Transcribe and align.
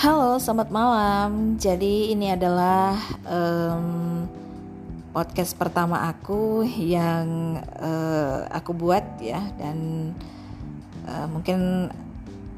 Halo, 0.00 0.40
selamat 0.40 0.72
malam. 0.72 1.60
Jadi 1.60 2.08
ini 2.16 2.32
adalah 2.32 2.96
um, 3.20 4.24
podcast 5.12 5.52
pertama 5.52 6.08
aku 6.08 6.64
yang 6.64 7.60
uh, 7.76 8.48
aku 8.48 8.72
buat 8.72 9.20
ya 9.20 9.44
dan 9.60 10.08
uh, 11.04 11.28
mungkin 11.28 11.92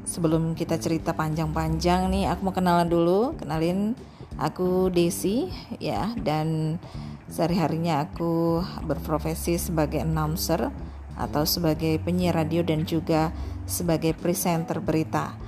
sebelum 0.07 0.55
kita 0.55 0.79
cerita 0.79 1.11
panjang-panjang 1.11 2.07
nih, 2.15 2.31
aku 2.31 2.47
mau 2.47 2.55
kenalan 2.55 2.87
dulu. 2.87 3.35
Kenalin, 3.35 3.91
aku 4.39 4.87
Desi 4.87 5.51
ya 5.83 6.15
dan 6.15 6.79
sehari-harinya 7.27 8.07
aku 8.07 8.63
berprofesi 8.87 9.59
sebagai 9.59 9.99
announcer 9.99 10.71
atau 11.19 11.43
sebagai 11.43 11.99
penyiar 11.99 12.39
radio 12.39 12.63
dan 12.63 12.87
juga 12.87 13.35
sebagai 13.67 14.15
presenter 14.15 14.79
berita. 14.79 15.42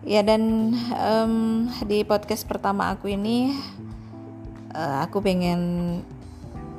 Ya 0.00 0.24
dan 0.24 0.72
um, 0.96 1.68
di 1.84 2.08
podcast 2.08 2.48
pertama 2.48 2.88
aku 2.88 3.12
ini 3.12 3.52
uh, 4.72 5.04
aku 5.04 5.20
pengen 5.20 5.60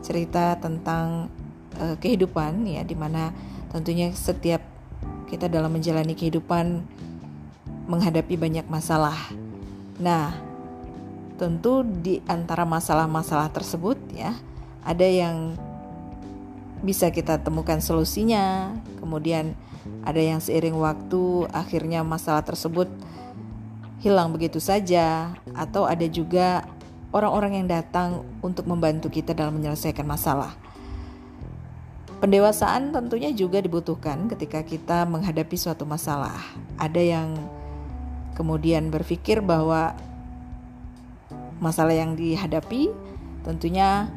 cerita 0.01 0.57
tentang 0.57 1.29
uh, 1.77 1.93
kehidupan 2.01 2.65
ya 2.65 2.81
di 2.81 2.97
mana 2.97 3.29
tentunya 3.69 4.09
setiap 4.09 4.65
kita 5.29 5.45
dalam 5.45 5.69
menjalani 5.69 6.17
kehidupan 6.17 6.81
menghadapi 7.85 8.41
banyak 8.41 8.65
masalah. 8.65 9.15
Nah, 10.01 10.33
tentu 11.37 11.85
di 11.85 12.25
antara 12.25 12.65
masalah-masalah 12.65 13.53
tersebut 13.53 14.01
ya 14.17 14.33
ada 14.81 15.05
yang 15.05 15.53
bisa 16.81 17.13
kita 17.13 17.37
temukan 17.41 17.77
solusinya, 17.77 18.73
kemudian 18.97 19.53
ada 20.05 20.21
yang 20.21 20.41
seiring 20.41 20.77
waktu 20.77 21.45
akhirnya 21.53 22.01
masalah 22.01 22.41
tersebut 22.41 22.89
hilang 24.01 24.33
begitu 24.33 24.57
saja, 24.57 25.37
atau 25.53 25.85
ada 25.85 26.05
juga 26.09 26.65
orang-orang 27.13 27.61
yang 27.61 27.67
datang 27.69 28.25
untuk 28.41 28.65
membantu 28.65 29.13
kita 29.13 29.37
dalam 29.37 29.61
menyelesaikan 29.61 30.05
masalah. 30.05 30.57
Pendewasaan 32.21 32.93
tentunya 32.93 33.33
juga 33.33 33.57
dibutuhkan 33.61 34.29
ketika 34.29 34.61
kita 34.61 35.09
menghadapi 35.09 35.57
suatu 35.57 35.89
masalah. 35.89 36.37
Ada 36.77 37.01
yang 37.01 37.33
kemudian 38.37 38.93
berpikir 38.93 39.41
bahwa 39.41 39.97
masalah 41.57 41.93
yang 41.93 42.13
dihadapi 42.13 42.93
tentunya 43.41 44.09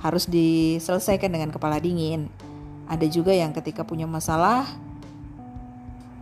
harus 0.00 0.24
diselesaikan 0.26 1.28
dengan 1.28 1.52
kepala 1.52 1.76
dingin. 1.80 2.32
Ada 2.90 3.06
juga 3.06 3.30
yang 3.30 3.54
ketika 3.54 3.86
punya 3.86 4.08
masalah 4.08 4.66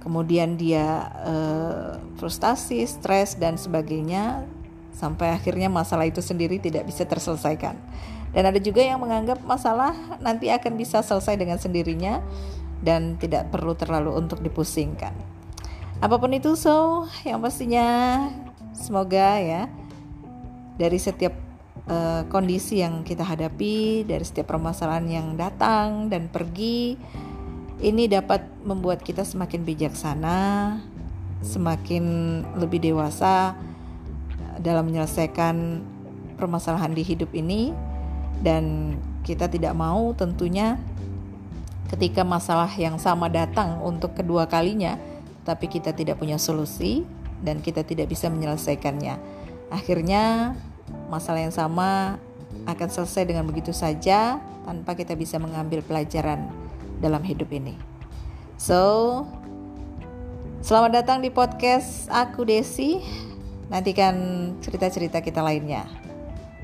kemudian 0.02 0.56
dia 0.56 1.10
uh, 1.26 2.00
frustasi, 2.16 2.86
stres 2.86 3.36
dan 3.36 3.58
sebagainya 3.58 4.46
sampai 4.94 5.30
akhirnya 5.30 5.70
masalah 5.70 6.06
itu 6.08 6.18
sendiri 6.24 6.58
tidak 6.58 6.86
bisa 6.86 7.06
terselesaikan. 7.06 7.78
Dan 8.34 8.44
ada 8.44 8.60
juga 8.60 8.84
yang 8.84 9.00
menganggap 9.00 9.40
masalah 9.46 9.96
nanti 10.20 10.52
akan 10.52 10.76
bisa 10.76 11.00
selesai 11.00 11.38
dengan 11.38 11.56
sendirinya 11.56 12.20
dan 12.84 13.16
tidak 13.16 13.48
perlu 13.48 13.72
terlalu 13.74 14.14
untuk 14.14 14.42
dipusingkan. 14.44 15.14
Apa 15.98 16.16
pun 16.20 16.30
itu 16.30 16.54
so, 16.54 17.08
yang 17.26 17.42
pastinya 17.42 18.28
semoga 18.70 19.40
ya 19.42 19.66
dari 20.78 20.98
setiap 21.00 21.47
uh, 21.88 22.22
kondisi 22.28 22.84
yang 22.84 23.02
kita 23.02 23.24
hadapi, 23.24 24.04
dari 24.04 24.24
setiap 24.24 24.54
permasalahan 24.54 25.08
yang 25.08 25.28
datang 25.34 26.12
dan 26.12 26.28
pergi 26.28 26.94
ini 27.82 28.04
dapat 28.06 28.44
membuat 28.62 29.02
kita 29.02 29.24
semakin 29.24 29.64
bijaksana, 29.64 30.38
semakin 31.42 32.04
lebih 32.58 32.82
dewasa 32.82 33.54
dalam 34.58 34.90
menyelesaikan 34.90 35.82
permasalahan 36.38 36.94
di 36.94 37.02
hidup 37.02 37.30
ini 37.34 37.74
dan 38.42 38.94
kita 39.26 39.50
tidak 39.50 39.74
mau 39.74 40.14
tentunya 40.14 40.78
ketika 41.90 42.22
masalah 42.22 42.70
yang 42.74 42.98
sama 43.00 43.26
datang 43.30 43.80
untuk 43.82 44.14
kedua 44.14 44.46
kalinya 44.46 44.98
tapi 45.46 45.70
kita 45.70 45.96
tidak 45.96 46.20
punya 46.20 46.36
solusi 46.36 47.06
dan 47.40 47.62
kita 47.62 47.86
tidak 47.86 48.10
bisa 48.10 48.28
menyelesaikannya. 48.28 49.16
Akhirnya 49.72 50.52
masalah 51.08 51.42
yang 51.42 51.52
sama 51.52 52.20
akan 52.64 52.88
selesai 52.88 53.24
dengan 53.28 53.44
begitu 53.44 53.72
saja 53.72 54.40
tanpa 54.64 54.92
kita 54.92 55.16
bisa 55.16 55.40
mengambil 55.40 55.80
pelajaran 55.80 56.48
dalam 57.00 57.24
hidup 57.24 57.48
ini. 57.52 57.76
So, 58.60 59.24
selamat 60.60 61.04
datang 61.04 61.18
di 61.24 61.32
podcast 61.32 62.08
aku 62.12 62.44
Desi. 62.44 63.00
Nantikan 63.68 64.16
cerita-cerita 64.64 65.20
kita 65.20 65.44
lainnya. 65.44 65.84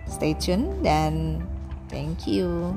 Stay 0.08 0.36
tune 0.36 0.80
dan 0.84 1.40
thank 1.88 2.28
you. 2.28 2.72